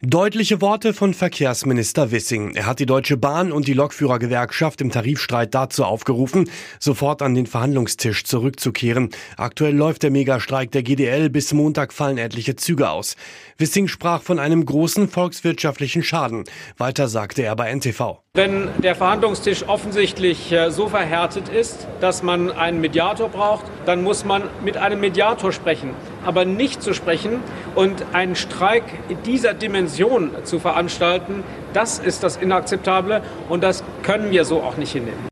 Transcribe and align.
Deutliche 0.00 0.60
Worte 0.60 0.94
von 0.94 1.12
Verkehrsminister 1.12 2.12
Wissing. 2.12 2.54
Er 2.54 2.66
hat 2.66 2.78
die 2.78 2.86
Deutsche 2.86 3.16
Bahn 3.16 3.50
und 3.50 3.66
die 3.66 3.72
Lokführergewerkschaft 3.72 4.80
im 4.80 4.92
Tarifstreit 4.92 5.56
dazu 5.56 5.84
aufgerufen, 5.84 6.48
sofort 6.78 7.20
an 7.20 7.34
den 7.34 7.46
Verhandlungstisch 7.46 8.22
zurückzukehren. 8.22 9.10
Aktuell 9.36 9.74
läuft 9.74 10.04
der 10.04 10.12
Megastreik 10.12 10.70
der 10.70 10.84
GDL. 10.84 11.30
Bis 11.30 11.52
Montag 11.52 11.92
fallen 11.92 12.16
etliche 12.16 12.54
Züge 12.54 12.90
aus. 12.90 13.16
Wissing 13.56 13.88
sprach 13.88 14.22
von 14.22 14.38
einem 14.38 14.64
großen 14.64 15.08
volkswirtschaftlichen 15.08 16.04
Schaden. 16.04 16.44
Weiter 16.76 17.08
sagte 17.08 17.42
er 17.42 17.56
bei 17.56 17.74
NTV. 17.74 18.20
Wenn 18.34 18.68
der 18.80 18.94
Verhandlungstisch 18.94 19.66
offensichtlich 19.66 20.52
äh, 20.52 20.70
so 20.70 20.86
verhärtet 20.86 21.48
ist, 21.48 21.88
dass 22.00 22.22
man 22.22 22.52
einen 22.52 22.80
Mediator 22.80 23.30
braucht, 23.30 23.64
dann 23.84 24.04
muss 24.04 24.24
man 24.24 24.44
mit 24.64 24.76
einem 24.76 25.00
Mediator 25.00 25.50
sprechen. 25.50 25.90
Aber 26.28 26.44
nicht 26.44 26.82
zu 26.82 26.92
sprechen 26.92 27.40
und 27.74 28.04
einen 28.12 28.36
Streik 28.36 28.84
dieser 29.24 29.54
Dimension 29.54 30.30
zu 30.44 30.58
veranstalten, 30.58 31.42
das 31.72 31.98
ist 31.98 32.22
das 32.22 32.36
Inakzeptable 32.36 33.22
und 33.48 33.62
das 33.62 33.82
können 34.02 34.30
wir 34.30 34.44
so 34.44 34.62
auch 34.62 34.76
nicht 34.76 34.92
hinnehmen. 34.92 35.26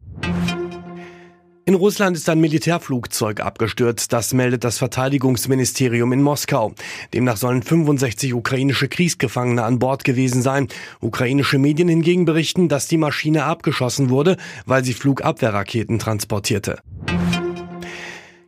In 1.66 1.74
Russland 1.74 2.16
ist 2.16 2.30
ein 2.30 2.40
Militärflugzeug 2.40 3.40
abgestürzt, 3.40 4.10
das 4.14 4.32
meldet 4.32 4.64
das 4.64 4.78
Verteidigungsministerium 4.78 6.14
in 6.14 6.22
Moskau. 6.22 6.72
Demnach 7.12 7.36
sollen 7.36 7.62
65 7.62 8.32
ukrainische 8.32 8.88
Kriegsgefangene 8.88 9.64
an 9.64 9.78
Bord 9.78 10.02
gewesen 10.02 10.40
sein. 10.40 10.68
Ukrainische 11.00 11.58
Medien 11.58 11.88
hingegen 11.90 12.24
berichten, 12.24 12.70
dass 12.70 12.88
die 12.88 12.96
Maschine 12.96 13.44
abgeschossen 13.44 14.08
wurde, 14.08 14.38
weil 14.64 14.82
sie 14.82 14.94
Flugabwehrraketen 14.94 15.98
transportierte. 15.98 16.78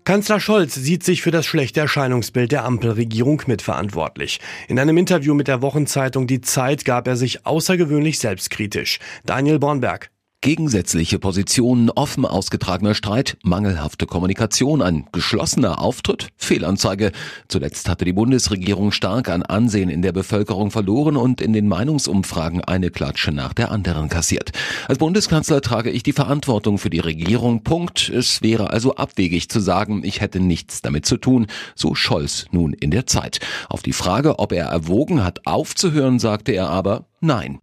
Kanzler 0.08 0.40
Scholz 0.40 0.74
sieht 0.74 1.04
sich 1.04 1.20
für 1.20 1.30
das 1.32 1.44
schlechte 1.44 1.80
Erscheinungsbild 1.80 2.50
der 2.50 2.64
Ampelregierung 2.64 3.42
mitverantwortlich. 3.46 4.40
In 4.66 4.78
einem 4.78 4.96
Interview 4.96 5.34
mit 5.34 5.48
der 5.48 5.60
Wochenzeitung 5.60 6.26
Die 6.26 6.40
Zeit 6.40 6.86
gab 6.86 7.06
er 7.06 7.14
sich 7.14 7.44
außergewöhnlich 7.44 8.18
selbstkritisch. 8.18 9.00
Daniel 9.26 9.58
Bornberg. 9.58 10.10
Gegensätzliche 10.40 11.18
Positionen, 11.18 11.90
offen 11.90 12.24
ausgetragener 12.24 12.94
Streit, 12.94 13.36
mangelhafte 13.42 14.06
Kommunikation, 14.06 14.82
ein 14.82 15.06
geschlossener 15.10 15.82
Auftritt, 15.82 16.28
Fehlanzeige. 16.36 17.10
Zuletzt 17.48 17.88
hatte 17.88 18.04
die 18.04 18.12
Bundesregierung 18.12 18.92
stark 18.92 19.30
an 19.30 19.42
Ansehen 19.42 19.88
in 19.88 20.00
der 20.00 20.12
Bevölkerung 20.12 20.70
verloren 20.70 21.16
und 21.16 21.40
in 21.40 21.52
den 21.52 21.66
Meinungsumfragen 21.66 22.62
eine 22.62 22.92
Klatsche 22.92 23.32
nach 23.32 23.52
der 23.52 23.72
anderen 23.72 24.08
kassiert. 24.08 24.52
Als 24.86 24.98
Bundeskanzler 24.98 25.60
trage 25.60 25.90
ich 25.90 26.04
die 26.04 26.12
Verantwortung 26.12 26.78
für 26.78 26.90
die 26.90 27.00
Regierung. 27.00 27.64
Punkt. 27.64 28.08
Es 28.08 28.40
wäre 28.40 28.70
also 28.70 28.94
abwegig 28.94 29.48
zu 29.48 29.58
sagen, 29.58 30.02
ich 30.04 30.20
hätte 30.20 30.38
nichts 30.38 30.82
damit 30.82 31.04
zu 31.04 31.16
tun. 31.16 31.48
So 31.74 31.96
Scholz 31.96 32.46
nun 32.52 32.74
in 32.74 32.92
der 32.92 33.06
Zeit. 33.06 33.40
Auf 33.68 33.82
die 33.82 33.92
Frage, 33.92 34.38
ob 34.38 34.52
er 34.52 34.66
erwogen 34.66 35.24
hat, 35.24 35.48
aufzuhören, 35.48 36.20
sagte 36.20 36.52
er 36.52 36.70
aber 36.70 37.06
Nein. 37.20 37.58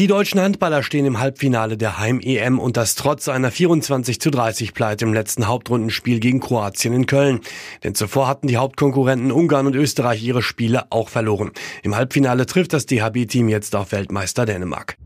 Die 0.00 0.06
deutschen 0.06 0.40
Handballer 0.40 0.82
stehen 0.82 1.04
im 1.04 1.20
Halbfinale 1.20 1.76
der 1.76 1.98
Heim-EM 1.98 2.58
und 2.58 2.78
das 2.78 2.94
trotz 2.94 3.28
einer 3.28 3.50
24 3.50 4.18
zu 4.18 4.30
30 4.30 4.72
Pleite 4.72 5.04
im 5.04 5.12
letzten 5.12 5.46
Hauptrundenspiel 5.46 6.20
gegen 6.20 6.40
Kroatien 6.40 6.94
in 6.94 7.04
Köln. 7.04 7.40
Denn 7.84 7.94
zuvor 7.94 8.26
hatten 8.26 8.46
die 8.46 8.56
Hauptkonkurrenten 8.56 9.30
Ungarn 9.30 9.66
und 9.66 9.76
Österreich 9.76 10.24
ihre 10.24 10.40
Spiele 10.40 10.90
auch 10.90 11.10
verloren. 11.10 11.50
Im 11.82 11.96
Halbfinale 11.96 12.46
trifft 12.46 12.72
das 12.72 12.86
DHB-Team 12.86 13.50
jetzt 13.50 13.76
auf 13.76 13.92
Weltmeister 13.92 14.46
Dänemark. 14.46 14.96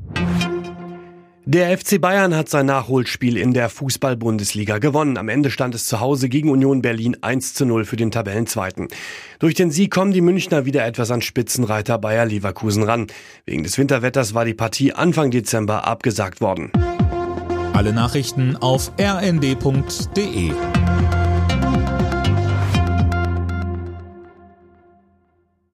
Der 1.47 1.77
FC 1.77 2.01
Bayern 2.01 2.35
hat 2.35 2.49
sein 2.49 2.65
Nachholspiel 2.65 3.37
in 3.37 3.53
der 3.53 3.69
Fußball-Bundesliga 3.69 4.79
gewonnen. 4.79 5.19
Am 5.19 5.29
Ende 5.29 5.51
stand 5.51 5.75
es 5.75 5.85
zu 5.85 6.01
Hause 6.01 6.31
gegen 6.31 6.49
Union 6.49 6.81
Berlin 6.81 7.19
1 7.21 7.53
zu 7.53 7.67
0 7.67 7.85
für 7.85 7.97
den 7.97 8.11
Tabellenzweiten. 8.11 8.89
Durch 9.41 9.55
den 9.55 9.71
Sieg 9.71 9.91
kommen 9.91 10.13
die 10.13 10.23
Münchner 10.23 10.65
wieder 10.65 10.87
etwas 10.87 11.11
an 11.11 11.21
Spitzenreiter 11.21 11.99
Bayer 11.99 12.25
Leverkusen 12.25 12.83
ran. 12.83 13.09
Wegen 13.45 13.63
des 13.63 13.77
Winterwetters 13.77 14.33
war 14.33 14.47
die 14.47 14.55
Partie 14.55 14.95
Anfang 14.95 15.31
Dezember 15.31 15.87
abgesagt 15.87 16.41
worden. 16.41 16.73
Alle 17.75 17.93
Nachrichten 17.93 18.57
auf 18.57 18.93
rnd.de 18.99 20.53